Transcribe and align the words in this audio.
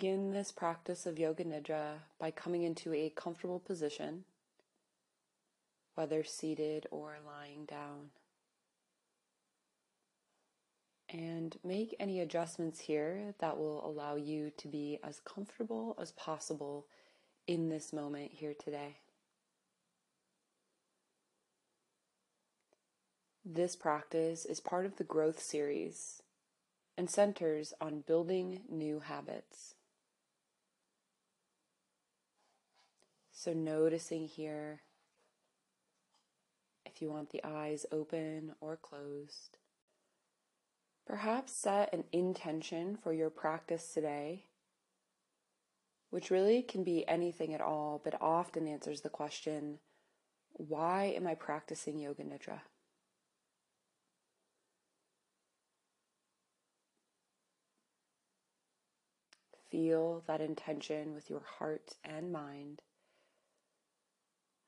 begin 0.00 0.32
this 0.32 0.50
practice 0.50 1.04
of 1.04 1.18
Yoga 1.18 1.44
Nidra 1.44 1.96
by 2.18 2.30
coming 2.30 2.62
into 2.62 2.94
a 2.94 3.12
comfortable 3.14 3.58
position, 3.58 4.24
whether 5.94 6.24
seated 6.24 6.86
or 6.90 7.18
lying 7.26 7.66
down. 7.66 8.08
And 11.10 11.54
make 11.62 11.94
any 12.00 12.18
adjustments 12.18 12.80
here 12.80 13.34
that 13.40 13.58
will 13.58 13.86
allow 13.86 14.16
you 14.16 14.50
to 14.56 14.68
be 14.68 14.98
as 15.04 15.20
comfortable 15.20 15.94
as 16.00 16.12
possible 16.12 16.86
in 17.46 17.68
this 17.68 17.92
moment 17.92 18.30
here 18.32 18.54
today. 18.58 19.00
This 23.44 23.76
practice 23.76 24.46
is 24.46 24.60
part 24.60 24.86
of 24.86 24.96
the 24.96 25.04
growth 25.04 25.42
series 25.42 26.22
and 26.96 27.10
centers 27.10 27.74
on 27.82 28.04
building 28.06 28.62
new 28.70 29.00
habits. 29.00 29.74
So, 33.42 33.54
noticing 33.54 34.28
here 34.28 34.82
if 36.84 37.00
you 37.00 37.08
want 37.08 37.30
the 37.30 37.42
eyes 37.42 37.86
open 37.90 38.52
or 38.60 38.76
closed. 38.76 39.56
Perhaps 41.06 41.54
set 41.54 41.90
an 41.94 42.04
intention 42.12 42.98
for 43.02 43.14
your 43.14 43.30
practice 43.30 43.94
today, 43.94 44.44
which 46.10 46.30
really 46.30 46.60
can 46.60 46.84
be 46.84 47.08
anything 47.08 47.54
at 47.54 47.62
all, 47.62 47.98
but 48.04 48.20
often 48.20 48.68
answers 48.68 49.00
the 49.00 49.08
question 49.08 49.78
why 50.52 51.04
am 51.16 51.26
I 51.26 51.34
practicing 51.34 51.98
Yoga 51.98 52.24
Nidra? 52.24 52.60
Feel 59.70 60.24
that 60.26 60.42
intention 60.42 61.14
with 61.14 61.30
your 61.30 61.42
heart 61.58 61.94
and 62.04 62.30
mind. 62.30 62.82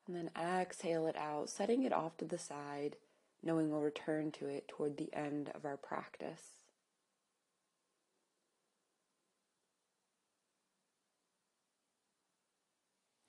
And 0.05 0.15
then 0.15 0.29
exhale 0.37 1.07
it 1.07 1.15
out, 1.15 1.49
setting 1.49 1.83
it 1.83 1.93
off 1.93 2.17
to 2.17 2.25
the 2.25 2.37
side, 2.37 2.97
knowing 3.41 3.69
we'll 3.69 3.81
return 3.81 4.31
to 4.33 4.47
it 4.47 4.67
toward 4.67 4.97
the 4.97 5.13
end 5.13 5.49
of 5.55 5.65
our 5.65 5.77
practice. 5.77 6.59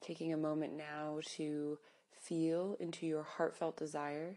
Taking 0.02 0.32
a 0.32 0.36
moment 0.36 0.74
now 0.76 1.20
to 1.36 1.78
feel 2.12 2.76
into 2.78 3.06
your 3.06 3.22
heartfelt 3.22 3.76
desire. 3.76 4.36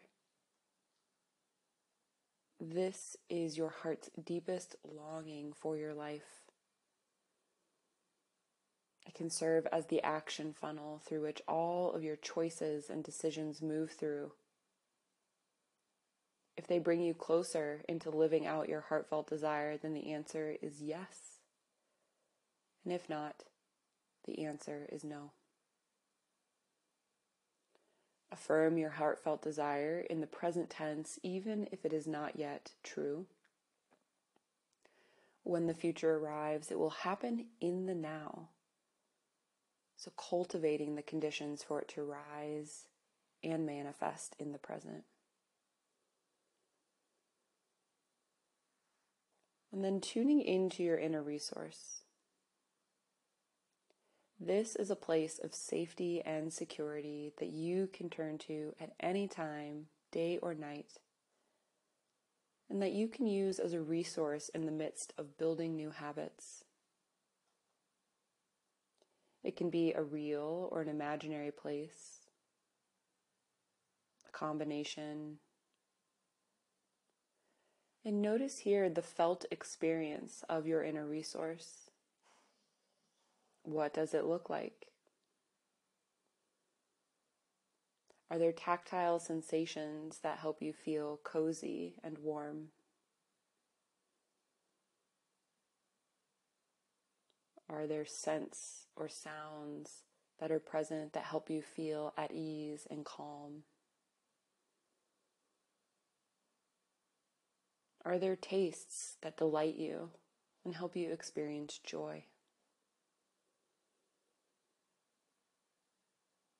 This 2.59 3.17
is 3.29 3.57
your 3.57 3.69
heart's 3.69 4.09
deepest 4.23 4.75
longing 4.83 5.53
for 5.53 5.75
your 5.77 5.93
life. 5.93 6.46
It 9.07 9.15
can 9.15 9.29
serve 9.29 9.65
as 9.71 9.85
the 9.85 10.03
action 10.03 10.53
funnel 10.53 11.01
through 11.05 11.21
which 11.21 11.41
all 11.47 11.93
of 11.93 12.03
your 12.03 12.17
choices 12.17 12.89
and 12.89 13.03
decisions 13.03 13.61
move 13.61 13.91
through. 13.91 14.33
If 16.57 16.67
they 16.67 16.79
bring 16.79 17.01
you 17.01 17.13
closer 17.13 17.83
into 17.87 18.09
living 18.09 18.45
out 18.45 18.67
your 18.67 18.81
heartfelt 18.81 19.29
desire, 19.29 19.77
then 19.77 19.93
the 19.93 20.11
answer 20.11 20.57
is 20.61 20.81
yes. 20.81 21.39
And 22.83 22.93
if 22.93 23.09
not, 23.09 23.43
the 24.25 24.43
answer 24.43 24.87
is 24.91 25.03
no. 25.03 25.31
Affirm 28.29 28.77
your 28.77 28.89
heartfelt 28.89 29.41
desire 29.41 30.01
in 30.09 30.19
the 30.19 30.27
present 30.27 30.69
tense, 30.69 31.17
even 31.23 31.69
if 31.71 31.85
it 31.85 31.93
is 31.93 32.07
not 32.07 32.37
yet 32.37 32.71
true. 32.83 33.25
When 35.43 35.67
the 35.67 35.73
future 35.73 36.15
arrives, 36.15 36.71
it 36.71 36.79
will 36.79 36.89
happen 36.89 37.45
in 37.61 37.85
the 37.85 37.95
now. 37.95 38.49
So, 39.97 40.11
cultivating 40.15 40.95
the 40.95 41.01
conditions 41.01 41.63
for 41.63 41.81
it 41.81 41.87
to 41.89 42.03
rise 42.03 42.85
and 43.43 43.65
manifest 43.65 44.35
in 44.37 44.51
the 44.51 44.59
present. 44.59 45.03
And 49.71 49.83
then 49.83 49.99
tuning 49.99 50.41
into 50.41 50.83
your 50.83 50.99
inner 50.99 51.23
resource. 51.23 52.01
This 54.39 54.75
is 54.75 54.91
a 54.91 54.95
place 54.95 55.39
of 55.43 55.55
safety 55.55 56.21
and 56.23 56.53
security 56.53 57.33
that 57.39 57.49
you 57.49 57.89
can 57.91 58.09
turn 58.11 58.37
to 58.39 58.75
at 58.79 58.93
any 58.99 59.27
time, 59.27 59.87
day 60.11 60.37
or 60.37 60.53
night, 60.53 60.99
and 62.69 62.83
that 62.83 62.91
you 62.91 63.07
can 63.07 63.25
use 63.25 63.57
as 63.57 63.73
a 63.73 63.81
resource 63.81 64.49
in 64.49 64.67
the 64.67 64.71
midst 64.71 65.11
of 65.17 65.39
building 65.39 65.75
new 65.75 65.89
habits. 65.89 66.63
It 69.47 69.55
can 69.55 69.69
be 69.69 69.93
a 69.93 70.03
real 70.03 70.67
or 70.73 70.81
an 70.81 70.89
imaginary 70.89 71.51
place, 71.51 72.17
a 74.27 74.31
combination. 74.33 75.37
And 78.03 78.21
notice 78.21 78.57
here 78.57 78.89
the 78.89 79.01
felt 79.01 79.45
experience 79.49 80.43
of 80.49 80.67
your 80.67 80.83
inner 80.83 81.05
resource. 81.05 81.89
What 83.63 83.93
does 83.93 84.13
it 84.13 84.25
look 84.25 84.49
like? 84.49 84.87
Are 88.29 88.37
there 88.37 88.51
tactile 88.51 89.19
sensations 89.19 90.19
that 90.23 90.39
help 90.39 90.61
you 90.61 90.73
feel 90.73 91.21
cozy 91.23 91.93
and 92.03 92.17
warm? 92.17 92.71
Are 97.69 97.85
there 97.85 98.05
scents 98.05 98.85
or 98.95 99.09
sounds 99.09 100.03
that 100.39 100.51
are 100.51 100.59
present 100.59 101.13
that 101.13 101.23
help 101.23 101.49
you 101.49 101.61
feel 101.61 102.13
at 102.17 102.31
ease 102.31 102.87
and 102.89 103.03
calm? 103.03 103.63
Are 108.05 108.17
there 108.17 108.37
tastes 108.37 109.17
that 109.21 109.35
delight 109.35 109.75
you 109.75 110.11
and 110.63 110.75
help 110.75 110.95
you 110.95 111.11
experience 111.11 111.77
joy? 111.83 112.23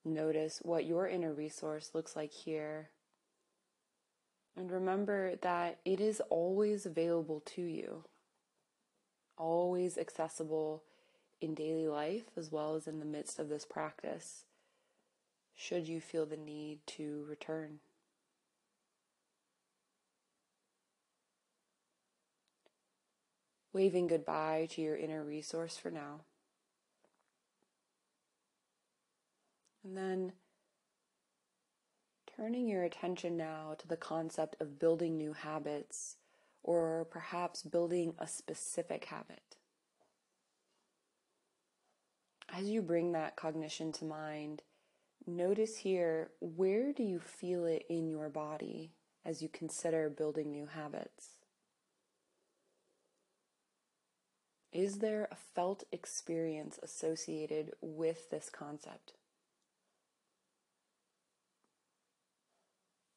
Notice 0.04 0.60
what 0.62 0.86
your 0.86 1.08
inner 1.08 1.34
resource 1.34 1.92
looks 1.94 2.16
like 2.16 2.34
here. 2.34 2.90
And 4.58 4.72
remember 4.72 5.36
that 5.42 5.80
it 5.86 6.02
is 6.02 6.22
always 6.30 6.86
available 6.86 7.42
to 7.56 7.62
you, 7.62 8.06
always 9.38 9.98
accessible 9.98 10.84
in 11.40 11.54
daily 11.54 11.88
life 11.88 12.26
as 12.36 12.52
well 12.52 12.76
as 12.76 12.88
in 12.88 13.00
the 13.00 13.06
midst 13.06 13.40
of 13.40 13.50
this 13.50 13.66
practice, 13.66 14.46
should 15.56 15.88
you 15.88 16.00
feel 16.00 16.26
the 16.26 16.38
need 16.38 16.80
to 16.86 17.26
return. 17.28 17.80
Waving 23.74 24.08
goodbye 24.08 24.68
to 24.72 24.82
your 24.82 24.96
inner 24.96 25.24
resource 25.24 25.78
for 25.78 25.92
now. 25.92 26.22
And 29.84 29.96
then 29.96 30.34
turning 32.36 32.68
your 32.68 32.84
attention 32.84 33.38
now 33.38 33.76
to 33.78 33.88
the 33.88 33.98
concept 33.98 34.56
of 34.60 34.80
building 34.80 35.18
new 35.18 35.34
habits 35.34 36.18
or 36.64 37.06
perhaps 37.10 37.62
building 37.64 38.14
a 38.20 38.28
specific 38.28 39.06
habit 39.06 39.57
as 42.50 42.70
you 42.70 42.82
bring 42.82 43.12
that 43.12 43.36
cognition 43.36 43.92
to 43.94 44.06
mind, 44.06 44.62
notice 45.26 45.78
here 45.78 46.32
where 46.40 46.94
do 46.94 47.04
you 47.04 47.20
feel 47.20 47.66
it 47.66 47.86
in 47.90 48.08
your 48.08 48.30
body 48.30 48.92
as 49.26 49.42
you 49.42 49.50
consider 49.50 50.10
building 50.10 50.52
new 50.52 50.68
habits? 50.68 51.38
Is 54.72 55.00
there 55.00 55.28
a 55.32 55.36
felt 55.36 55.84
experience 55.92 56.80
associated 56.84 57.72
with 57.82 58.30
this 58.30 58.50
concept? 58.50 59.14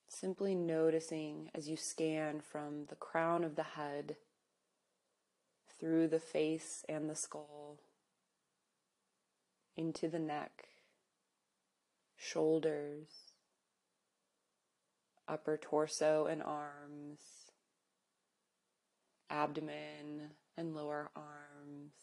Simply 0.09 0.55
noticing 0.55 1.51
as 1.55 1.69
you 1.69 1.77
scan 1.77 2.41
from 2.41 2.87
the 2.89 2.97
crown 2.97 3.45
of 3.45 3.57
the 3.57 3.63
head 3.63 4.17
through 5.79 6.09
the 6.09 6.21
face 6.21 6.85
and 6.89 7.09
the 7.09 7.15
skull 7.15 7.79
into 9.81 10.09
the 10.09 10.19
neck, 10.19 10.69
shoulders, 12.15 13.09
upper 15.27 15.57
torso 15.57 16.27
and 16.27 16.43
arms, 16.43 17.21
abdomen 19.31 20.33
and 20.59 20.75
lower 20.75 21.11
arms, 21.17 21.95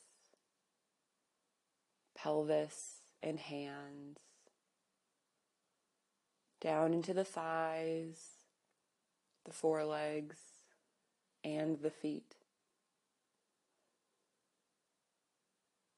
pelvis 2.17 3.01
and 3.21 3.37
hands, 3.37 4.17
down 6.59 6.95
into 6.95 7.13
the 7.13 7.23
thighs, 7.23 8.17
the 9.45 9.53
forelegs, 9.53 10.39
and 11.43 11.79
the 11.83 11.91
feet. 11.91 12.36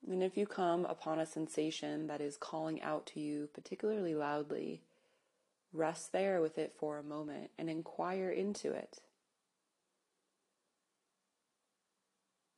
And 0.10 0.24
if 0.24 0.36
you 0.36 0.48
come 0.48 0.86
upon 0.86 1.20
a 1.20 1.26
sensation 1.26 2.08
that 2.08 2.20
is 2.20 2.36
calling 2.36 2.82
out 2.82 3.06
to 3.08 3.20
you 3.20 3.48
particularly 3.54 4.16
loudly, 4.16 4.82
rest 5.72 6.12
there 6.12 6.42
with 6.42 6.58
it 6.58 6.74
for 6.80 6.98
a 6.98 7.04
moment 7.04 7.52
and 7.60 7.70
inquire 7.70 8.32
into 8.32 8.72
it. 8.72 9.02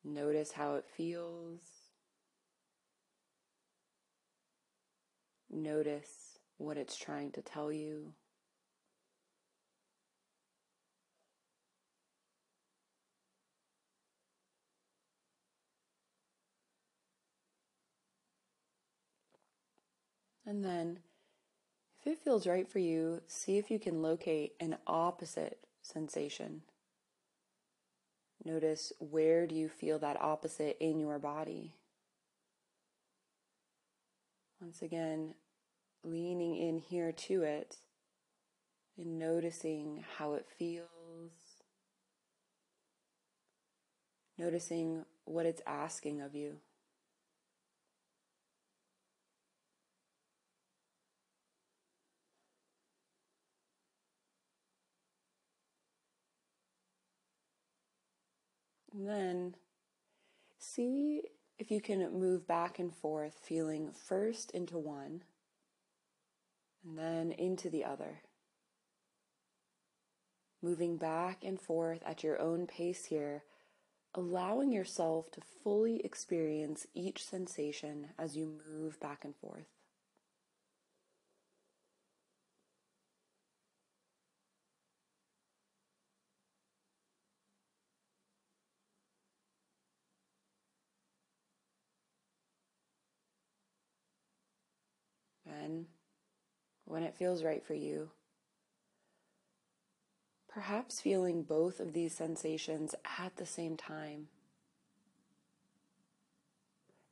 Notice 0.01 0.53
how 0.53 0.75
it 0.75 0.86
feels. 0.95 1.59
Notice 5.50 6.39
what 6.57 6.77
it's 6.77 6.95
trying 6.95 7.31
to 7.31 7.42
tell 7.42 7.69
you. 7.69 8.13
And 20.46 20.64
then, 20.64 21.00
if 22.00 22.08
it 22.08 22.24
feels 22.24 22.48
right 22.48 22.68
for 22.68 22.80
you, 22.80 23.22
see 23.28 23.58
if 23.58 23.70
you 23.70 23.80
can 23.80 24.02
locate 24.02 24.54
an 24.60 24.78
opposite 24.88 25.60
sensation. 25.82 26.62
Notice 28.44 28.92
where 29.00 29.46
do 29.46 29.54
you 29.54 29.70
feel 29.70 30.00
that 30.00 30.20
opposite 30.20 30.78
in 30.80 31.00
your 31.00 31.20
body. 31.20 31.74
Once 34.60 34.82
again, 34.82 35.36
leaning 36.04 36.56
in 36.56 36.80
here 36.80 37.12
to 37.12 37.44
it 37.44 37.78
and 38.98 39.20
noticing 39.20 40.04
how 40.18 40.34
it 40.34 40.48
feels. 40.58 40.88
Noticing 44.38 45.06
what 45.26 45.46
it's 45.46 45.62
asking 45.68 46.22
of 46.22 46.34
you. 46.34 46.58
And 58.94 59.08
then 59.08 59.56
see 60.58 61.24
if 61.58 61.72
you 61.72 61.82
can 61.82 62.20
move 62.20 62.48
back 62.48 62.80
and 62.80 62.94
forth, 62.94 63.40
feeling 63.44 63.92
first 63.92 64.52
into 64.52 64.78
one 64.78 65.24
and 66.84 66.98
then 66.98 67.32
into 67.32 67.70
the 67.70 67.86
other. 67.86 68.22
Moving 70.62 70.98
back 70.98 71.44
and 71.44 71.60
forth 71.60 72.02
at 72.06 72.24
your 72.24 72.40
own 72.40 72.68
pace 72.68 73.06
here, 73.06 73.44
allowing 74.14 74.72
yourself 74.72 75.32
to 75.32 75.42
fully 75.64 76.04
experience 76.06 76.86
each 76.94 77.24
sensation 77.26 78.10
as 78.20 78.36
you 78.36 78.60
move 78.70 79.00
back 79.00 79.24
and 79.24 79.36
forth. 79.36 79.68
And 95.63 95.86
when 96.86 97.04
it 97.04 97.16
feels 97.16 97.44
right 97.44 97.63
for 97.66 97.74
you, 97.74 98.10
perhaps 100.50 101.00
feeling 101.00 101.44
both 101.44 101.80
of 101.80 101.94
these 101.94 102.13
sensations 102.16 102.96
at 103.19 103.36
the 103.38 103.46
same 103.46 103.78
time. 103.78 104.28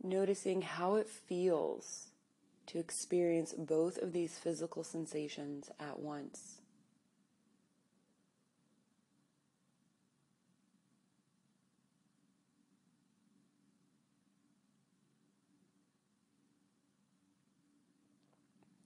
Noticing 0.01 0.61
how 0.61 0.95
it 0.95 1.09
feels 1.09 2.07
to 2.67 2.79
experience 2.79 3.53
both 3.53 3.97
of 3.97 4.13
these 4.13 4.37
physical 4.37 4.83
sensations 4.83 5.69
at 5.79 5.99
once. 5.99 6.58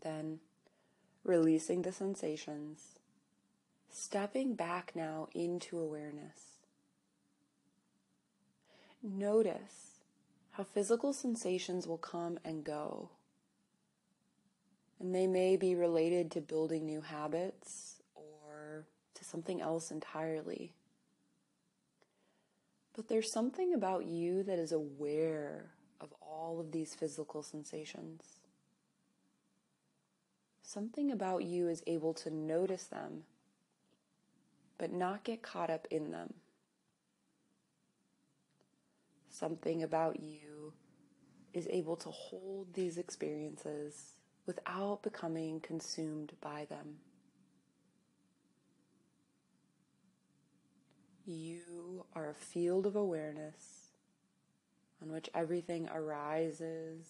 Then 0.03 0.39
releasing 1.23 1.81
the 1.81 1.93
sensations, 1.93 2.99
stepping 3.89 4.53
back 4.53 4.91
now 4.95 5.29
into 5.33 5.79
awareness. 5.79 6.59
Notice 9.01 10.01
how 10.51 10.63
physical 10.63 11.13
sensations 11.13 11.87
will 11.87 11.97
come 11.97 12.37
and 12.43 12.63
go. 12.63 13.09
And 14.99 15.15
they 15.15 15.27
may 15.27 15.55
be 15.57 15.73
related 15.73 16.31
to 16.31 16.41
building 16.41 16.85
new 16.85 17.01
habits 17.01 18.01
or 18.15 18.85
to 19.15 19.25
something 19.25 19.61
else 19.61 19.89
entirely. 19.89 20.73
But 22.95 23.07
there's 23.07 23.31
something 23.31 23.73
about 23.73 24.05
you 24.05 24.43
that 24.43 24.59
is 24.59 24.71
aware 24.71 25.71
of 25.99 26.13
all 26.21 26.59
of 26.59 26.71
these 26.71 26.93
physical 26.93 27.41
sensations. 27.41 28.42
Something 30.73 31.11
about 31.11 31.43
you 31.43 31.67
is 31.67 31.83
able 31.85 32.15
to 32.15 32.31
notice 32.31 32.85
them, 32.85 33.25
but 34.79 34.91
not 34.91 35.23
get 35.23 35.43
caught 35.43 35.69
up 35.69 35.87
in 35.91 36.09
them. 36.09 36.33
Something 39.29 39.83
about 39.83 40.19
you 40.19 40.73
is 41.53 41.67
able 41.69 41.95
to 41.97 42.09
hold 42.09 42.73
these 42.73 42.97
experiences 42.97 44.13
without 44.47 45.03
becoming 45.03 45.59
consumed 45.59 46.33
by 46.41 46.65
them. 46.65 46.95
You 51.23 52.03
are 52.15 52.31
a 52.31 52.33
field 52.33 52.87
of 52.87 52.95
awareness 52.95 53.91
on 55.03 55.11
which 55.11 55.29
everything 55.35 55.87
arises, 55.93 57.05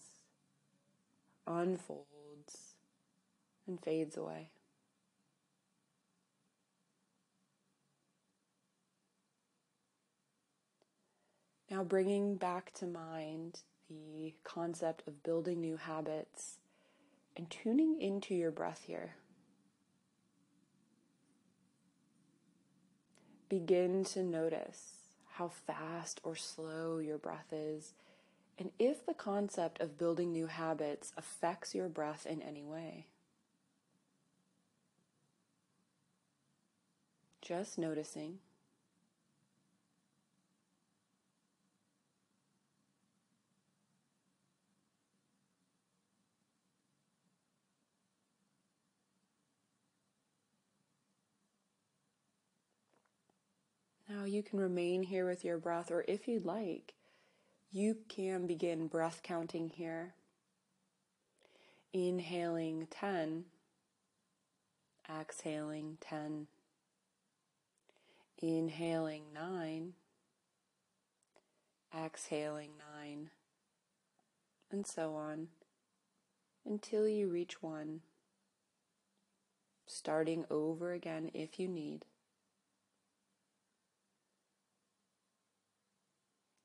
unfolds 1.48 2.12
and 3.68 3.81
fades 3.81 4.18
away. 4.18 4.50
Now, 11.70 11.84
bringing 11.84 12.36
back 12.36 12.72
to 12.75 12.86
mind 12.86 13.62
the 13.89 14.36
concept 14.43 15.08
of 15.08 15.24
building 15.24 15.60
new 15.60 15.77
habits 15.77 16.58
and 17.36 17.50
tuning 17.50 18.00
into 18.00 18.36
your 18.36 18.51
breath 18.51 18.84
here. 18.86 19.15
Begin 23.50 24.03
to 24.05 24.22
notice 24.24 24.98
how 25.34 25.48
fast 25.48 26.22
or 26.24 26.36
slow 26.36 27.00
your 27.00 27.17
breath 27.17 27.51
is, 27.51 27.93
and 28.60 28.70
if 28.77 29.03
the 29.05 29.15
concept 29.15 29.82
of 29.82 29.98
building 29.98 30.32
new 30.32 30.46
habits 30.46 31.12
affects 31.17 31.74
your 31.74 31.89
breath 31.89 32.27
in 32.27 32.41
any 32.43 32.63
way. 32.63 33.08
Just 37.46 37.78
noticing. 37.78 38.40
Now 54.08 54.24
you 54.24 54.42
can 54.42 54.58
remain 54.60 55.04
here 55.04 55.26
with 55.26 55.44
your 55.44 55.58
breath, 55.58 55.92
or 55.92 56.06
if 56.08 56.30
you'd 56.30 56.46
like, 56.46 56.94
you 57.74 57.98
can 58.08 58.48
begin 58.48 58.88
breath 58.88 59.20
counting 59.22 59.70
here. 59.70 60.14
Inhaling 61.92 62.88
10, 62.90 63.44
exhaling 65.10 65.98
10. 66.00 66.48
Inhaling 68.42 69.24
nine, 69.34 69.94
exhaling 71.98 72.72
nine, 72.78 73.30
and 74.72 74.86
so 74.86 75.16
on 75.16 75.48
until 76.66 77.08
you 77.08 77.30
reach 77.30 77.62
one. 77.62 78.02
Starting 79.86 80.46
over 80.50 80.92
again 80.92 81.30
if 81.34 81.60
you 81.60 81.68
need. 81.68 82.06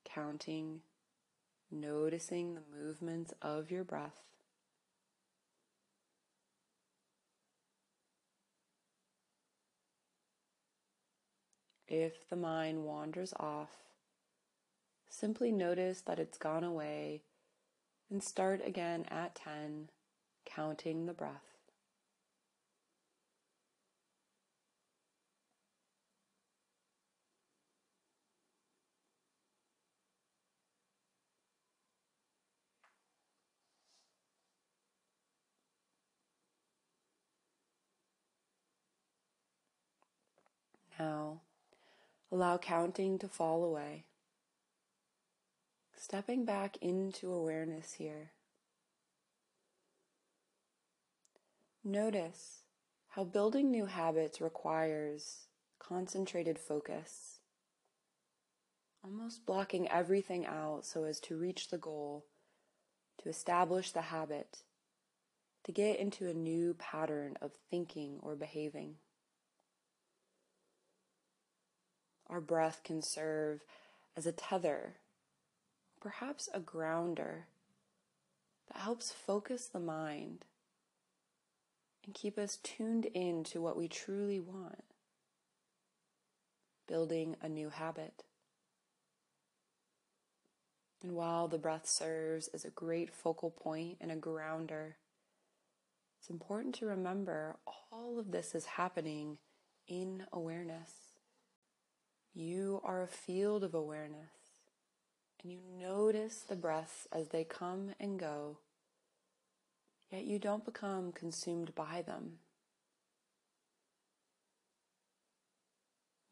Counting, 0.04 0.80
noticing 1.70 2.54
the 2.54 2.62
movements 2.74 3.34
of 3.42 3.70
your 3.70 3.84
breath. 3.84 4.24
If 11.88 12.28
the 12.28 12.36
mind 12.36 12.84
wanders 12.84 13.34
off, 13.40 13.70
simply 15.10 15.50
notice 15.52 16.00
that 16.02 16.18
it's 16.18 16.38
gone 16.38 16.64
away 16.64 17.22
And 18.10 18.22
start 18.22 18.62
again 18.66 19.06
at 19.10 19.34
10, 19.34 19.90
counting 20.46 21.06
the 21.06 21.14
breath. 21.14 21.42
Now, 40.98 41.40
allow 42.30 42.58
counting 42.58 43.18
to 43.18 43.28
fall 43.28 43.64
away. 43.64 44.04
Stepping 45.96 46.44
back 46.44 46.76
into 46.80 47.32
awareness 47.32 47.94
here. 47.94 48.32
Notice 51.84 52.64
how 53.08 53.24
building 53.24 53.70
new 53.70 53.86
habits 53.86 54.40
requires 54.40 55.46
concentrated 55.78 56.58
focus, 56.58 57.38
almost 59.02 59.46
blocking 59.46 59.88
everything 59.88 60.44
out 60.44 60.84
so 60.84 61.04
as 61.04 61.18
to 61.20 61.36
reach 61.36 61.68
the 61.68 61.78
goal, 61.78 62.26
to 63.22 63.28
establish 63.28 63.90
the 63.92 64.02
habit, 64.02 64.58
to 65.64 65.72
get 65.72 65.98
into 65.98 66.28
a 66.28 66.34
new 66.34 66.74
pattern 66.74 67.36
of 67.40 67.52
thinking 67.70 68.18
or 68.22 68.36
behaving. 68.36 68.96
Our 72.30 72.40
breath 72.40 72.82
can 72.84 73.02
serve 73.02 73.60
as 74.16 74.26
a 74.26 74.32
tether, 74.32 74.96
perhaps 76.00 76.48
a 76.52 76.60
grounder 76.60 77.46
that 78.68 78.80
helps 78.80 79.10
focus 79.12 79.66
the 79.66 79.80
mind 79.80 80.44
and 82.04 82.14
keep 82.14 82.38
us 82.38 82.58
tuned 82.62 83.06
in 83.06 83.44
to 83.44 83.60
what 83.60 83.76
we 83.76 83.88
truly 83.88 84.40
want, 84.40 84.84
building 86.86 87.36
a 87.42 87.48
new 87.48 87.70
habit. 87.70 88.24
And 91.02 91.12
while 91.12 91.48
the 91.48 91.58
breath 91.58 91.86
serves 91.86 92.48
as 92.48 92.64
a 92.64 92.70
great 92.70 93.14
focal 93.14 93.50
point 93.50 93.98
and 94.00 94.10
a 94.10 94.16
grounder, 94.16 94.96
it's 96.18 96.30
important 96.30 96.74
to 96.76 96.86
remember 96.86 97.56
all 97.92 98.18
of 98.18 98.32
this 98.32 98.54
is 98.54 98.64
happening 98.64 99.38
in 99.86 100.24
awareness. 100.32 101.07
You 102.40 102.80
are 102.84 103.02
a 103.02 103.08
field 103.08 103.64
of 103.64 103.74
awareness, 103.74 104.30
and 105.42 105.50
you 105.50 105.58
notice 105.76 106.36
the 106.38 106.54
breaths 106.54 107.08
as 107.10 107.30
they 107.30 107.42
come 107.42 107.94
and 107.98 108.16
go, 108.16 108.58
yet 110.12 110.22
you 110.22 110.38
don't 110.38 110.64
become 110.64 111.10
consumed 111.10 111.74
by 111.74 112.02
them. 112.06 112.34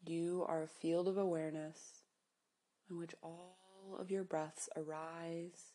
You 0.05 0.45
are 0.47 0.63
a 0.63 0.67
field 0.67 1.09
of 1.09 1.17
awareness 1.17 2.03
in 2.89 2.97
which 2.97 3.13
all 3.21 3.97
of 3.99 4.09
your 4.09 4.23
breaths 4.23 4.69
arise, 4.77 5.73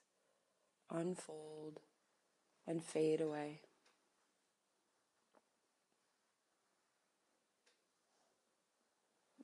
unfold, 0.90 1.80
and 2.66 2.82
fade 2.82 3.20
away. 3.20 3.60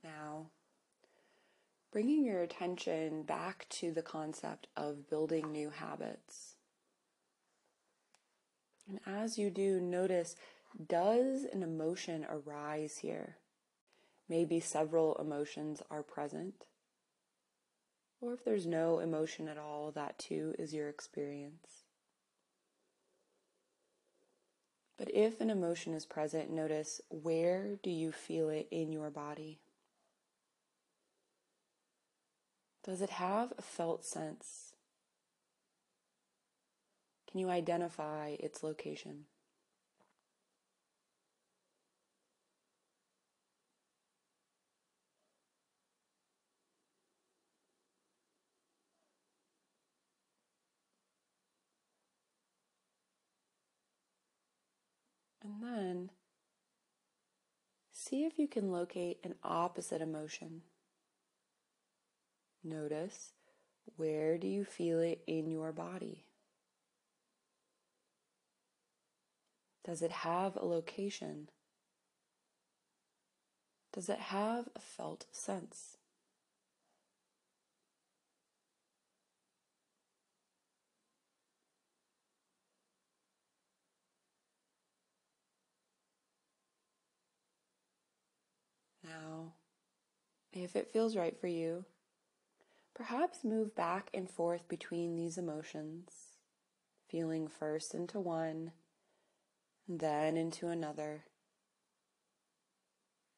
Now, 0.03 0.47
bringing 1.91 2.25
your 2.25 2.43
attention 2.43 3.23
back 3.23 3.67
to 3.71 3.93
the 3.93 4.03
concept 4.03 4.67
of 4.77 5.09
building 5.09 5.51
new 5.51 5.71
habits. 5.71 6.57
And 8.89 9.01
as 9.07 9.39
you 9.39 9.51
do, 9.51 9.81
notice 9.81 10.37
does 10.87 11.45
an 11.45 11.63
emotion 11.63 12.27
arise 12.29 12.99
here? 12.99 13.37
Maybe 14.29 14.61
several 14.61 15.15
emotions 15.17 15.83
are 15.91 16.03
present. 16.03 16.67
Or 18.21 18.35
if 18.35 18.45
there's 18.45 18.67
no 18.67 18.99
emotion 18.99 19.49
at 19.49 19.59
all, 19.59 19.91
that 19.93 20.19
too 20.19 20.55
is 20.59 20.75
your 20.75 20.89
experience. 20.89 21.85
But 24.99 25.15
if 25.15 25.41
an 25.41 25.49
emotion 25.49 25.95
is 25.95 26.05
present, 26.05 26.51
notice 26.51 27.01
where 27.09 27.77
do 27.83 27.91
you 27.91 28.11
feel 28.11 28.49
it 28.49 28.67
in 28.71 28.93
your 28.93 29.11
body? 29.11 29.61
Does 32.89 33.03
it 33.03 33.11
have 33.11 33.53
a 33.59 33.61
felt 33.61 34.03
sense? 34.03 34.73
Can 37.31 37.39
you 37.39 37.51
identify 37.51 38.37
its 38.41 38.63
location? 38.63 39.25
And 55.45 55.63
then 55.63 56.11
see 57.93 58.25
if 58.25 58.39
you 58.39 58.49
can 58.49 58.73
locate 58.73 59.19
an 59.23 59.35
opposite 59.45 60.01
emotion. 60.01 60.63
Notice 62.65 63.33
where 63.97 64.39
do 64.39 64.47
you 64.47 64.65
feel 64.65 65.01
it 65.01 65.23
in 65.27 65.51
your 65.51 65.73
body? 65.73 66.25
Does 69.85 70.03
it 70.03 70.11
have 70.11 70.57
a 70.57 70.65
location? 70.67 71.49
Does 73.93 74.09
it 74.09 74.19
have 74.19 74.69
a 74.77 74.81
felt 74.81 75.27
sense? 75.33 75.97
Now, 89.03 89.55
if 90.53 90.77
it 90.77 90.91
feels 90.91 91.17
right 91.17 91.39
for 91.41 91.47
you, 91.47 91.85
Perhaps 92.99 93.45
move 93.45 93.77
back 93.77 94.11
and 94.13 94.29
forth 94.29 94.67
between 94.67 95.15
these 95.15 95.39
emotions, 95.39 96.37
feeling 97.09 97.47
first 97.47 97.95
into 97.95 98.19
one, 98.19 98.73
then 99.87 100.37
into 100.37 100.67
another, 100.67 101.27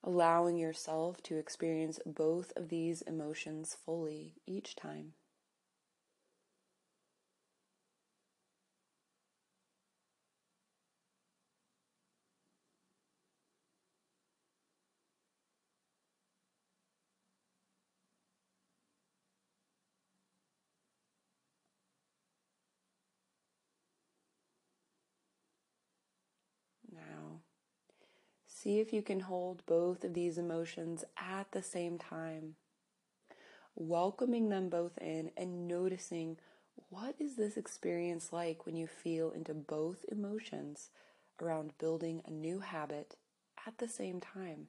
allowing 0.02 0.56
yourself 0.56 1.22
to 1.24 1.36
experience 1.36 2.00
both 2.06 2.54
of 2.56 2.70
these 2.70 3.02
emotions 3.02 3.76
fully 3.84 4.36
each 4.46 4.74
time. 4.76 5.12
See 28.62 28.78
if 28.78 28.92
you 28.92 29.00
can 29.00 29.20
hold 29.20 29.64
both 29.64 30.04
of 30.04 30.12
these 30.12 30.36
emotions 30.36 31.02
at 31.16 31.50
the 31.52 31.62
same 31.62 31.96
time, 31.96 32.56
welcoming 33.74 34.50
them 34.50 34.68
both 34.68 34.98
in 34.98 35.30
and 35.34 35.66
noticing 35.66 36.36
what 36.90 37.14
is 37.18 37.36
this 37.36 37.56
experience 37.56 38.34
like 38.34 38.66
when 38.66 38.76
you 38.76 38.86
feel 38.86 39.30
into 39.30 39.54
both 39.54 40.04
emotions 40.12 40.90
around 41.40 41.78
building 41.78 42.20
a 42.26 42.30
new 42.30 42.60
habit 42.60 43.16
at 43.66 43.78
the 43.78 43.88
same 43.88 44.20
time. 44.20 44.66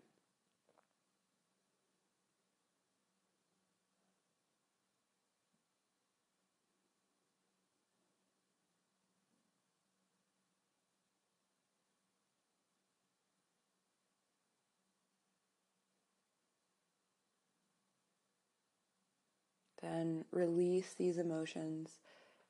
Then 19.82 20.26
release 20.32 20.94
these 20.94 21.18
emotions 21.18 22.00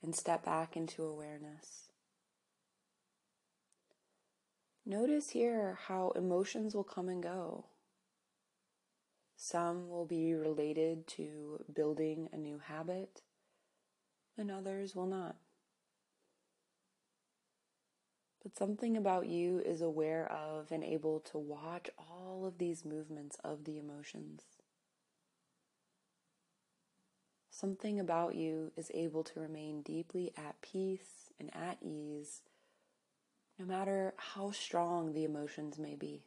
and 0.02 0.16
step 0.16 0.44
back 0.44 0.76
into 0.76 1.04
awareness. 1.04 1.90
Notice 4.86 5.30
here 5.30 5.78
how 5.88 6.12
emotions 6.16 6.76
will 6.76 6.84
come 6.84 7.08
and 7.08 7.22
go. 7.22 7.66
Some 9.38 9.90
will 9.90 10.06
be 10.06 10.34
related 10.34 11.08
to 11.10 11.64
building 11.74 12.30
a 12.34 12.38
new 12.38 12.60
habit, 12.60 13.22
and 14.38 14.52
others 14.52 14.96
will 14.96 15.08
not. 15.08 15.36
but 18.44 18.58
something 18.58 18.98
about 18.98 19.28
you 19.28 19.60
is 19.60 19.82
aware 19.82 20.32
of 20.32 20.72
and 20.72 20.84
able 20.84 21.20
to 21.20 21.38
watch 21.38 21.90
all 21.98 22.46
of 22.46 22.58
these 22.58 22.84
movements 22.84 23.38
of 23.44 23.66
the 23.66 23.78
emotions. 23.78 24.42
Something 27.62 28.00
about 28.00 28.34
you 28.34 28.72
is 28.76 28.90
able 28.92 29.24
to 29.24 29.40
remain 29.40 29.84
deeply 29.84 30.34
at 30.36 30.60
peace 30.64 31.30
and 31.40 31.56
at 31.56 31.78
ease, 31.80 32.42
no 33.60 33.66
matter 33.66 34.16
how 34.18 34.50
strong 34.50 35.14
the 35.14 35.24
emotions 35.24 35.78
may 35.78 35.94
be. 35.94 36.24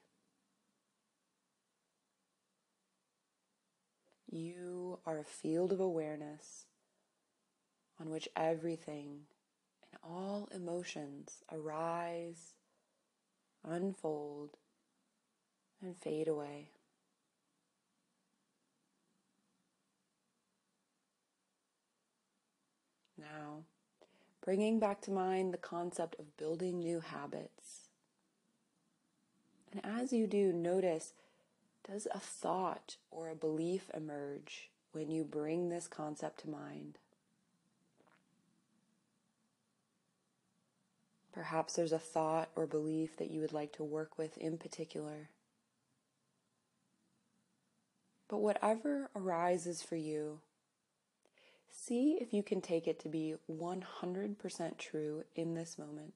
You 4.30 5.00
are 5.04 5.18
a 5.18 5.24
field 5.24 5.72
of 5.72 5.80
awareness 5.80 6.66
on 8.00 8.10
which 8.10 8.28
everything 8.36 9.22
and 9.90 10.00
all 10.04 10.48
emotions 10.54 11.42
arise, 11.50 12.52
unfold, 13.64 14.50
and 15.82 15.96
fade 15.96 16.28
away. 16.28 16.73
Now, 23.24 23.62
bringing 24.44 24.78
back 24.78 25.00
to 25.02 25.10
mind 25.10 25.52
the 25.52 25.58
concept 25.58 26.16
of 26.18 26.36
building 26.36 26.80
new 26.80 27.00
habits. 27.00 27.88
And 29.72 29.84
as 29.84 30.12
you 30.12 30.26
do, 30.26 30.52
notice 30.52 31.12
does 31.90 32.06
a 32.14 32.18
thought 32.18 32.96
or 33.10 33.28
a 33.28 33.34
belief 33.34 33.90
emerge 33.94 34.70
when 34.92 35.10
you 35.10 35.24
bring 35.24 35.68
this 35.68 35.88
concept 35.88 36.40
to 36.40 36.50
mind? 36.50 36.98
Perhaps 41.32 41.74
there's 41.74 41.92
a 41.92 41.98
thought 41.98 42.48
or 42.54 42.66
belief 42.66 43.16
that 43.16 43.30
you 43.30 43.40
would 43.40 43.52
like 43.52 43.72
to 43.72 43.84
work 43.84 44.16
with 44.16 44.38
in 44.38 44.56
particular. 44.56 45.30
But 48.28 48.38
whatever 48.38 49.10
arises 49.16 49.82
for 49.82 49.96
you, 49.96 50.38
see 51.74 52.18
if 52.20 52.32
you 52.32 52.42
can 52.42 52.60
take 52.60 52.86
it 52.86 52.98
to 53.00 53.08
be 53.08 53.34
100% 53.50 54.78
true 54.78 55.24
in 55.34 55.54
this 55.54 55.76
moment. 55.78 56.14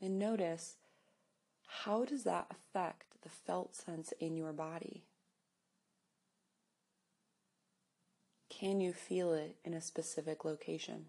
And 0.00 0.18
notice 0.18 0.76
how 1.66 2.04
does 2.04 2.24
that 2.24 2.50
affect 2.50 3.22
the 3.22 3.28
felt 3.28 3.76
sense 3.76 4.12
in 4.18 4.36
your 4.36 4.52
body? 4.52 5.04
Can 8.48 8.80
you 8.80 8.92
feel 8.92 9.32
it 9.32 9.56
in 9.64 9.72
a 9.72 9.80
specific 9.80 10.44
location? 10.44 11.06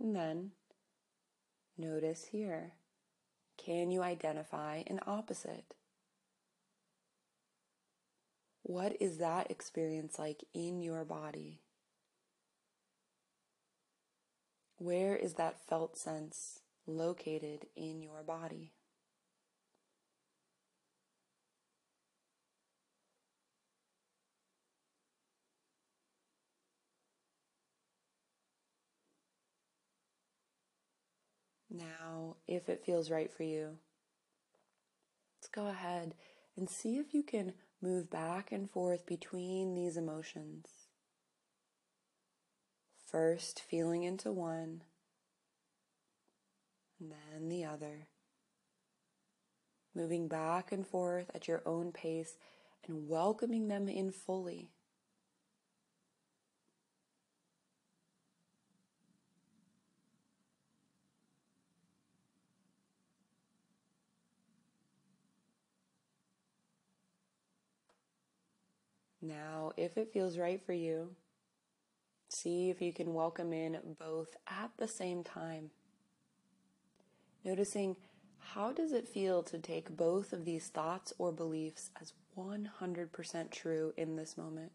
And 0.00 0.14
then 0.14 0.52
notice 1.76 2.26
here. 2.30 2.72
Can 3.56 3.90
you 3.90 4.02
identify 4.02 4.82
an 4.86 5.00
opposite? 5.06 5.74
What 8.62 8.96
is 9.00 9.18
that 9.18 9.50
experience 9.50 10.18
like 10.18 10.44
in 10.54 10.82
your 10.82 11.04
body? 11.04 11.60
Where 14.76 15.16
is 15.16 15.34
that 15.34 15.66
felt 15.66 15.96
sense 15.96 16.60
located 16.86 17.66
in 17.74 18.00
your 18.00 18.22
body? 18.22 18.72
Now, 31.78 32.36
if 32.48 32.68
it 32.68 32.84
feels 32.84 33.08
right 33.10 33.30
for 33.30 33.44
you, 33.44 33.78
let's 35.36 35.48
go 35.48 35.68
ahead 35.68 36.14
and 36.56 36.68
see 36.68 36.96
if 36.96 37.14
you 37.14 37.22
can 37.22 37.52
move 37.80 38.10
back 38.10 38.50
and 38.50 38.68
forth 38.68 39.06
between 39.06 39.74
these 39.74 39.96
emotions. 39.96 40.66
First, 43.06 43.62
feeling 43.70 44.02
into 44.02 44.32
one, 44.32 44.82
and 46.98 47.12
then 47.12 47.48
the 47.48 47.64
other. 47.64 48.08
Moving 49.94 50.26
back 50.26 50.72
and 50.72 50.84
forth 50.84 51.30
at 51.32 51.46
your 51.46 51.62
own 51.64 51.92
pace 51.92 52.36
and 52.86 53.08
welcoming 53.08 53.68
them 53.68 53.88
in 53.88 54.10
fully. 54.10 54.72
Now, 69.20 69.72
if 69.76 69.96
it 69.96 70.12
feels 70.12 70.38
right 70.38 70.64
for 70.64 70.72
you, 70.72 71.10
see 72.28 72.70
if 72.70 72.80
you 72.80 72.92
can 72.92 73.14
welcome 73.14 73.52
in 73.52 73.78
both 73.98 74.36
at 74.46 74.70
the 74.78 74.88
same 74.88 75.24
time. 75.24 75.70
Noticing 77.44 77.96
how 78.38 78.72
does 78.72 78.92
it 78.92 79.08
feel 79.08 79.42
to 79.44 79.58
take 79.58 79.96
both 79.96 80.32
of 80.32 80.44
these 80.44 80.68
thoughts 80.68 81.12
or 81.18 81.32
beliefs 81.32 81.90
as 82.00 82.12
100% 82.36 83.50
true 83.50 83.92
in 83.96 84.16
this 84.16 84.36
moment? 84.38 84.72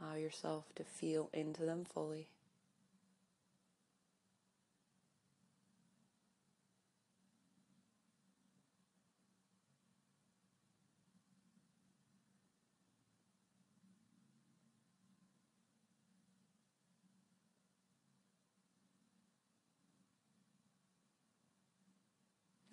Allow 0.00 0.16
yourself 0.16 0.74
to 0.76 0.84
feel 0.84 1.30
into 1.32 1.64
them 1.64 1.84
fully. 1.84 2.28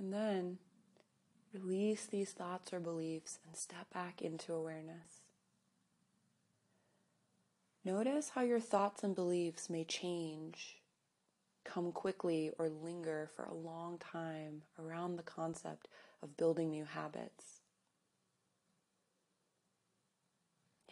And 0.10 0.18
then 0.18 0.58
release 1.54 2.08
these 2.08 2.32
thoughts 2.32 2.74
or 2.74 2.80
beliefs 2.80 3.38
and 3.46 3.56
step 3.56 3.94
back 3.94 4.24
into 4.24 4.54
awareness. 4.56 5.22
Notice 7.86 8.30
how 8.30 8.42
your 8.42 8.60
thoughts 8.60 9.04
and 9.04 9.14
beliefs 9.14 9.70
may 9.70 9.84
change, 9.84 10.80
come 11.64 11.92
quickly, 11.92 12.50
or 12.58 12.70
linger 12.70 13.30
for 13.36 13.46
a 13.46 13.54
long 13.54 14.00
time 14.00 14.64
around 14.80 15.16
the 15.16 15.22
concept 15.22 15.88
of 16.24 16.38
building 16.38 16.72
new 16.72 16.86
habits. 16.86 17.62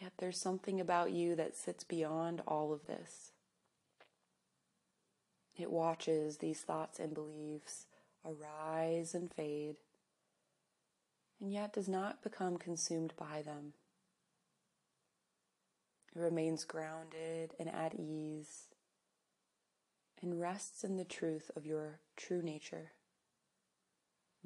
Yet 0.00 0.12
there's 0.18 0.38
something 0.38 0.80
about 0.80 1.10
you 1.10 1.34
that 1.34 1.56
sits 1.56 1.82
beyond 1.82 2.40
all 2.46 2.72
of 2.72 2.86
this. 2.86 3.32
It 5.56 5.72
watches 5.72 6.36
these 6.36 6.60
thoughts 6.60 7.00
and 7.00 7.12
beliefs 7.12 7.86
arise 8.24 9.14
and 9.14 9.32
fade, 9.32 9.76
and 11.40 11.52
yet 11.52 11.72
does 11.72 11.88
not 11.88 12.22
become 12.22 12.56
consumed 12.56 13.12
by 13.16 13.42
them. 13.42 13.74
It 16.14 16.20
remains 16.20 16.64
grounded 16.64 17.54
and 17.58 17.68
at 17.68 17.94
ease 17.94 18.68
and 20.20 20.40
rests 20.40 20.82
in 20.82 20.96
the 20.96 21.04
truth 21.04 21.50
of 21.56 21.64
your 21.64 22.00
true 22.16 22.42
nature, 22.42 22.92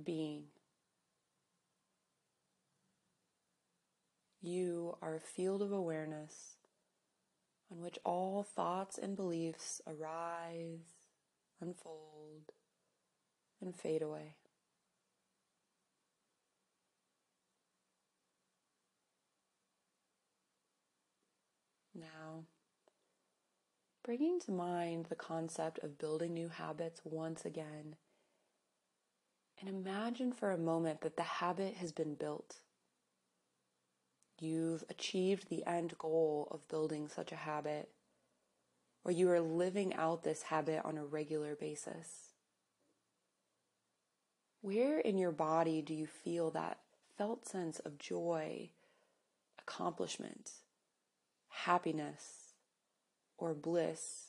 being. 0.02 0.44
You 4.40 4.96
are 5.00 5.14
a 5.14 5.20
field 5.20 5.62
of 5.62 5.72
awareness 5.72 6.56
on 7.70 7.80
which 7.80 7.98
all 8.04 8.42
thoughts 8.42 8.98
and 8.98 9.16
beliefs 9.16 9.80
arise, 9.86 11.06
unfold, 11.60 12.52
and 13.62 13.74
fade 13.74 14.02
away. 14.02 14.34
Now, 21.94 22.44
bringing 24.02 24.40
to 24.40 24.50
mind 24.50 25.06
the 25.06 25.14
concept 25.14 25.78
of 25.82 25.98
building 25.98 26.34
new 26.34 26.48
habits 26.48 27.00
once 27.04 27.44
again, 27.44 27.96
and 29.60 29.68
imagine 29.68 30.32
for 30.32 30.50
a 30.50 30.58
moment 30.58 31.02
that 31.02 31.16
the 31.16 31.22
habit 31.22 31.74
has 31.74 31.92
been 31.92 32.14
built. 32.14 32.56
You've 34.40 34.82
achieved 34.90 35.48
the 35.48 35.64
end 35.66 35.96
goal 35.98 36.48
of 36.50 36.66
building 36.66 37.06
such 37.06 37.30
a 37.30 37.36
habit, 37.36 37.90
or 39.04 39.12
you 39.12 39.30
are 39.30 39.40
living 39.40 39.94
out 39.94 40.24
this 40.24 40.42
habit 40.42 40.80
on 40.84 40.98
a 40.98 41.04
regular 41.04 41.54
basis. 41.54 42.31
Where 44.62 45.00
in 45.00 45.18
your 45.18 45.32
body 45.32 45.82
do 45.82 45.92
you 45.92 46.06
feel 46.06 46.52
that 46.52 46.78
felt 47.18 47.48
sense 47.48 47.80
of 47.80 47.98
joy, 47.98 48.70
accomplishment, 49.58 50.52
happiness, 51.48 52.54
or 53.36 53.54
bliss 53.54 54.28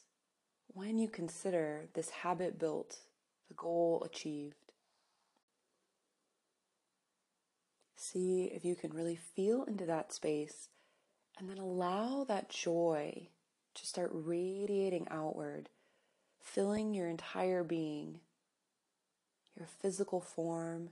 when 0.74 0.98
you 0.98 1.08
consider 1.08 1.86
this 1.94 2.10
habit 2.10 2.58
built, 2.58 2.98
the 3.48 3.54
goal 3.54 4.02
achieved? 4.04 4.56
See 7.96 8.46
if 8.46 8.66
you 8.66 8.76
can 8.76 8.92
really 8.92 9.16
feel 9.16 9.64
into 9.66 9.86
that 9.86 10.12
space 10.12 10.70
and 11.38 11.48
then 11.48 11.60
allow 11.60 12.24
that 12.24 12.50
joy 12.50 13.28
to 13.76 13.86
start 13.86 14.10
radiating 14.12 15.08
outward, 15.12 15.70
filling 16.42 16.96
your 16.96 17.08
entire 17.08 17.64
being, 17.64 18.20
your 19.58 19.68
physical 19.68 20.20
form, 20.20 20.90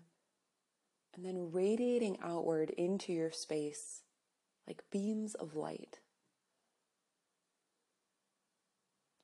and 1.15 1.25
then 1.25 1.51
radiating 1.51 2.17
outward 2.23 2.69
into 2.71 3.11
your 3.11 3.31
space 3.31 4.01
like 4.67 4.83
beams 4.91 5.33
of 5.35 5.55
light. 5.55 5.99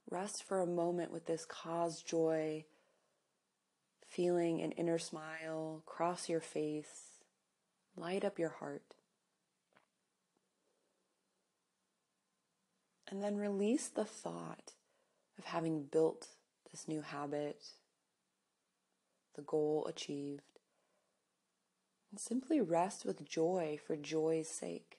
Rest 0.10 0.44
for 0.44 0.62
a 0.62 0.66
moment 0.66 1.12
with 1.12 1.26
this 1.26 1.46
cause 1.46 2.02
joy, 2.02 2.66
feeling 4.06 4.62
an 4.62 4.72
inner 4.72 4.98
smile 4.98 5.84
cross 5.86 6.30
your 6.30 6.40
face, 6.40 7.20
light 7.96 8.24
up 8.24 8.40
your 8.40 8.50
heart. 8.50 8.96
And 13.10 13.24
then 13.24 13.38
release 13.38 13.88
the 13.88 14.06
thought 14.06 14.74
of 15.38 15.46
having 15.46 15.84
built 15.84 16.28
this 16.72 16.88
new 16.88 17.02
habit, 17.02 17.64
the 19.38 19.44
goal 19.44 19.86
achieved. 19.88 20.42
And 22.12 22.20
simply 22.20 22.60
rest 22.60 23.06
with 23.06 23.24
joy 23.24 23.80
for 23.86 23.96
joy's 23.96 24.50
sake. 24.50 24.98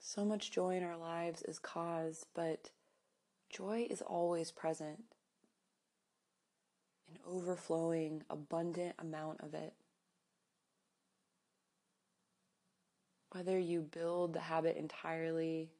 So 0.00 0.24
much 0.24 0.50
joy 0.50 0.76
in 0.76 0.82
our 0.82 0.96
lives 0.96 1.42
is 1.42 1.58
caused, 1.58 2.26
but 2.34 2.70
joy 3.50 3.86
is 3.90 4.00
always 4.00 4.50
present, 4.50 5.04
an 7.10 7.18
overflowing, 7.26 8.22
abundant 8.30 8.94
amount 8.98 9.42
of 9.42 9.52
it. 9.52 9.74
Whether 13.32 13.58
you 13.58 13.82
build 13.82 14.32
the 14.32 14.40
habit 14.40 14.78
entirely, 14.78 15.72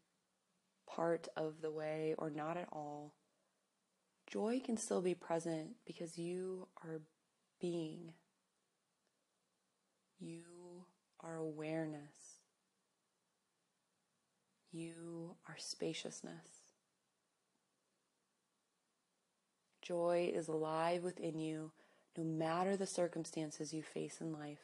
part 0.95 1.29
of 1.37 1.61
the 1.63 1.71
way, 1.71 2.15
or 2.19 2.31
not 2.31 2.57
at 2.57 2.69
all, 2.73 3.15
joy 4.27 4.61
can 4.65 4.77
still 4.77 5.01
be 5.01 5.15
present 5.15 5.77
because 5.87 6.19
you 6.19 6.69
are 6.83 7.01
being. 7.61 8.13
You 10.19 10.85
are 11.21 11.37
awareness. 11.37 12.41
You 14.73 15.37
are 15.49 15.57
spaciousness. 15.59 16.73
Joy 19.81 20.31
is 20.35 20.49
alive 20.49 21.03
within 21.03 21.39
you 21.39 21.73
no 22.17 22.25
matter 22.25 22.77
the 22.77 22.87
circumstances 22.87 23.73
you 23.73 23.83
face 23.83 24.21
in 24.21 24.33
life 24.33 24.59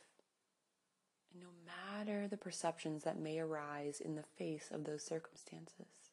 and 1.32 1.40
no 1.42 1.48
matter 1.64 2.26
the 2.26 2.36
perceptions 2.36 3.04
that 3.04 3.18
may 3.18 3.38
arise 3.38 4.00
in 4.00 4.16
the 4.16 4.24
face 4.36 4.68
of 4.72 4.84
those 4.84 5.02
circumstances. 5.02 6.03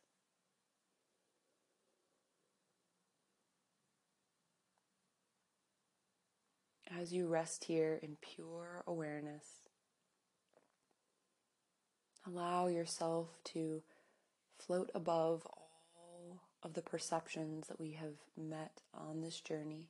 As 6.99 7.13
you 7.13 7.27
rest 7.27 7.63
here 7.63 7.99
in 8.03 8.17
pure 8.19 8.83
awareness, 8.85 9.45
allow 12.27 12.67
yourself 12.67 13.29
to 13.45 13.81
float 14.59 14.91
above 14.93 15.47
all 15.95 16.41
of 16.61 16.73
the 16.73 16.81
perceptions 16.81 17.67
that 17.67 17.79
we 17.79 17.93
have 17.93 18.15
met 18.37 18.81
on 18.93 19.21
this 19.21 19.39
journey. 19.39 19.87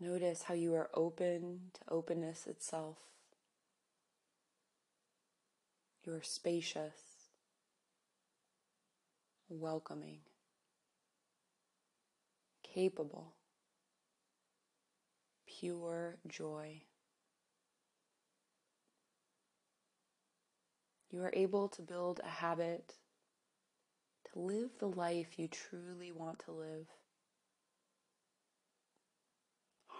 Notice 0.00 0.44
how 0.44 0.54
you 0.54 0.74
are 0.74 0.88
open 0.94 1.72
to 1.74 1.80
openness 1.92 2.46
itself. 2.46 2.96
You 6.02 6.14
are 6.14 6.22
spacious, 6.22 7.28
welcoming, 9.50 10.20
capable, 12.72 13.34
pure 15.46 16.16
joy. 16.28 16.82
You 21.10 21.22
are 21.22 21.32
able 21.32 21.68
to 21.68 21.82
build 21.82 22.20
a 22.22 22.28
habit 22.28 22.94
to 24.32 24.38
live 24.38 24.70
the 24.78 24.86
life 24.86 25.38
you 25.38 25.48
truly 25.48 26.12
want 26.12 26.38
to 26.44 26.52
live 26.52 26.86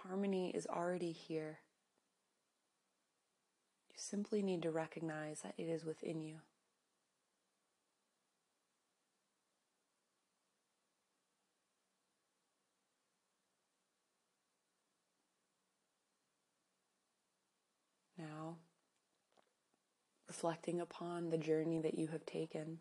harmony 0.07 0.51
is 0.51 0.67
already 0.67 1.11
here. 1.11 1.59
You 3.89 3.95
simply 3.97 4.41
need 4.41 4.61
to 4.63 4.71
recognize 4.71 5.41
that 5.41 5.53
it 5.57 5.63
is 5.63 5.85
within 5.85 6.21
you. 6.21 6.37
Now, 18.17 18.57
reflecting 20.41 20.81
upon 20.81 21.29
the 21.29 21.37
journey 21.37 21.79
that 21.79 21.99
you 21.99 22.07
have 22.07 22.25
taken, 22.25 22.79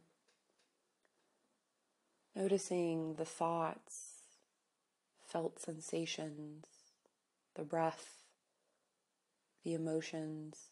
noticing 2.35 3.15
the 3.17 3.25
thoughts, 3.25 4.23
felt 5.27 5.61
sensations, 5.61 6.65
the 7.57 7.63
breath, 7.63 8.23
the 9.63 9.75
emotions, 9.75 10.69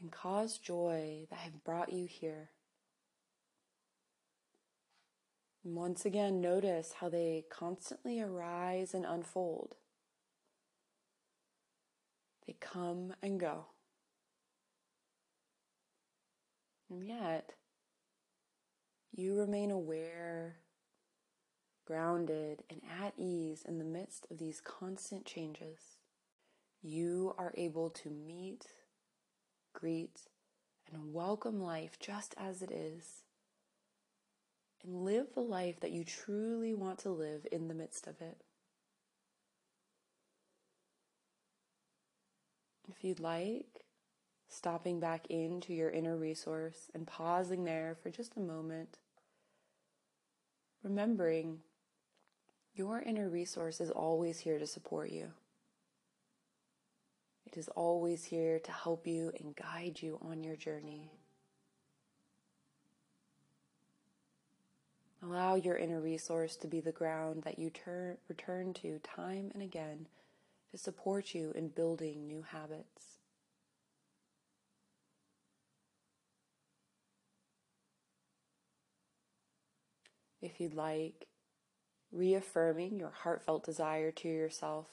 and 0.00 0.10
cause 0.10 0.58
joy 0.58 1.24
that 1.30 1.38
have 1.38 1.62
brought 1.62 1.92
you 1.92 2.04
here. 2.04 2.50
And 5.62 5.76
once 5.76 6.04
again, 6.04 6.40
notice 6.40 6.94
how 6.98 7.08
they 7.08 7.44
constantly 7.48 8.20
arise 8.20 8.92
and 8.92 9.04
unfold. 9.04 9.76
They 12.44 12.56
come 12.58 13.14
and 13.22 13.38
go. 13.38 13.66
And 16.90 17.06
yet, 17.06 17.52
you 19.12 19.38
remain 19.38 19.70
aware 19.70 20.56
grounded, 21.90 22.62
and 22.70 22.80
at 23.02 23.12
ease 23.16 23.64
in 23.66 23.78
the 23.78 23.84
midst 23.84 24.24
of 24.30 24.38
these 24.38 24.60
constant 24.60 25.24
changes, 25.24 25.96
you 26.82 27.34
are 27.36 27.52
able 27.56 27.90
to 27.90 28.08
meet, 28.08 28.66
greet, 29.72 30.20
and 30.92 31.12
welcome 31.12 31.60
life 31.60 31.98
just 31.98 32.32
as 32.38 32.62
it 32.62 32.70
is, 32.70 33.24
and 34.84 35.04
live 35.04 35.34
the 35.34 35.40
life 35.40 35.80
that 35.80 35.90
you 35.90 36.04
truly 36.04 36.74
want 36.74 37.00
to 37.00 37.10
live 37.10 37.44
in 37.50 37.66
the 37.66 37.74
midst 37.74 38.06
of 38.06 38.20
it. 38.20 38.38
If 42.88 43.02
you'd 43.02 43.18
like, 43.18 43.84
stopping 44.50 44.98
back 44.98 45.26
into 45.30 45.72
your 45.72 45.90
inner 45.90 46.16
resource 46.16 46.90
and 46.92 47.06
pausing 47.06 47.64
there 47.64 47.96
for 48.02 48.10
just 48.10 48.36
a 48.36 48.40
moment, 48.40 48.98
remembering 50.82 51.60
your 52.74 53.00
inner 53.00 53.28
resource 53.28 53.80
is 53.80 53.90
always 53.90 54.40
here 54.40 54.58
to 54.58 54.66
support 54.66 55.10
you. 55.10 55.28
It 57.46 57.56
is 57.56 57.68
always 57.68 58.24
here 58.24 58.58
to 58.58 58.72
help 58.72 59.06
you 59.06 59.32
and 59.40 59.54
guide 59.56 60.02
you 60.02 60.18
on 60.20 60.42
your 60.42 60.56
journey. 60.56 61.12
Allow 65.22 65.56
your 65.56 65.76
inner 65.76 66.00
resource 66.00 66.56
to 66.56 66.66
be 66.66 66.80
the 66.80 66.92
ground 66.92 67.42
that 67.42 67.58
you 67.58 67.70
turn, 67.70 68.16
return 68.28 68.72
to 68.74 68.98
time 69.00 69.50
and 69.54 69.62
again 69.62 70.06
to 70.70 70.78
support 70.78 71.34
you 71.34 71.52
in 71.54 71.68
building 71.68 72.26
new 72.26 72.42
habits. 72.42 73.19
If 80.40 80.60
you'd 80.60 80.74
like, 80.74 81.26
reaffirming 82.12 82.98
your 82.98 83.10
heartfelt 83.10 83.64
desire 83.64 84.10
to 84.10 84.28
yourself, 84.28 84.86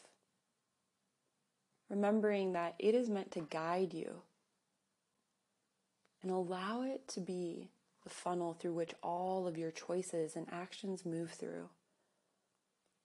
remembering 1.89 2.53
that 2.53 2.75
it 2.79 2.93
is 2.93 3.10
meant 3.10 3.31
to 3.31 3.41
guide 3.41 3.93
you 3.93 4.21
and 6.21 6.31
allow 6.31 6.81
it 6.81 7.07
to 7.10 7.21
be 7.21 7.69
the 8.03 8.10
funnel 8.10 8.53
through 8.53 8.73
which 8.73 8.93
all 9.01 9.47
of 9.47 9.57
your 9.57 9.71
choices 9.71 10.36
and 10.36 10.47
actions 10.51 11.05
move 11.05 11.31
through 11.31 11.69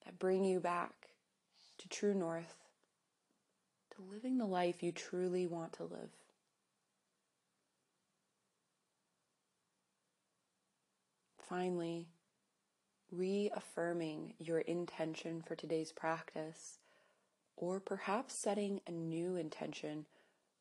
that 0.03 0.19
bring 0.19 0.43
you 0.43 0.59
back 0.59 1.09
to 1.77 1.89
true 1.89 2.13
north, 2.13 2.55
to 3.95 4.01
living 4.11 4.37
the 4.37 4.45
life 4.45 4.83
you 4.83 4.91
truly 4.91 5.47
want 5.47 5.73
to 5.73 5.83
live. 5.83 6.09
Finally, 11.37 12.07
reaffirming 13.15 14.33
your 14.39 14.59
intention 14.59 15.43
for 15.45 15.55
today's 15.55 15.91
practice, 15.91 16.79
or 17.55 17.79
perhaps 17.79 18.33
setting 18.33 18.81
a 18.87 18.91
new 18.91 19.35
intention 19.35 20.05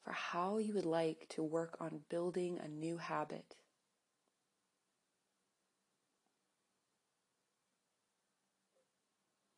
for 0.04 0.12
how 0.12 0.58
you 0.58 0.74
would 0.74 0.84
like 0.84 1.26
to 1.30 1.42
work 1.42 1.76
on 1.80 2.00
building 2.08 2.58
a 2.62 2.68
new 2.68 2.98
habit. 2.98 3.56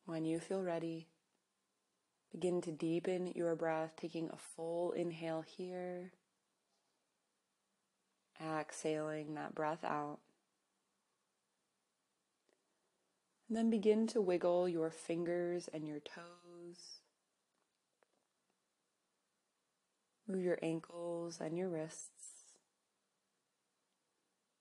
When 0.05 0.23
you 0.23 0.39
feel 0.39 0.61
ready, 0.61 1.07
begin 2.31 2.61
to 2.61 2.71
deepen 2.71 3.33
your 3.35 3.55
breath, 3.55 3.93
taking 3.97 4.29
a 4.29 4.37
full 4.37 4.91
inhale 4.91 5.41
here, 5.41 6.11
exhaling 8.39 9.33
that 9.33 9.55
breath 9.55 9.83
out. 9.83 10.19
And 13.55 13.63
then 13.63 13.69
begin 13.69 14.05
to 14.07 14.19
wiggle 14.19 14.67
your 14.67 14.89
fingers 14.91 15.69
and 15.73 15.87
your 15.87 16.01
toes. 16.01 16.99
Move 20.27 20.43
your 20.43 20.59
ankles 20.61 21.39
and 21.39 21.57
your 21.57 21.69
wrists, 21.69 22.49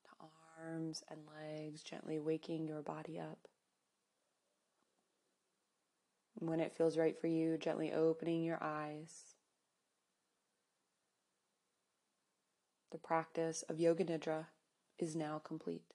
the 0.04 0.28
arms 0.64 1.02
and 1.10 1.18
legs, 1.26 1.82
gently 1.82 2.20
waking 2.20 2.68
your 2.68 2.82
body 2.82 3.18
up. 3.18 3.48
And 6.38 6.48
when 6.48 6.60
it 6.60 6.72
feels 6.72 6.96
right 6.96 7.20
for 7.20 7.26
you, 7.26 7.58
gently 7.58 7.92
opening 7.92 8.44
your 8.44 8.62
eyes. 8.62 9.34
The 12.92 12.98
practice 12.98 13.64
of 13.68 13.80
Yoga 13.80 14.04
Nidra 14.04 14.46
is 15.00 15.16
now 15.16 15.40
complete. 15.42 15.94